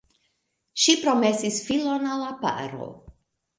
Ŝi 0.83 0.95
promesis 1.01 1.61
filon 1.69 2.09
al 2.15 2.25
la 2.25 2.35
paro. 2.43 2.91